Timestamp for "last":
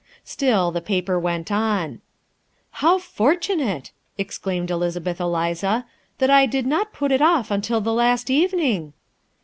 7.93-8.31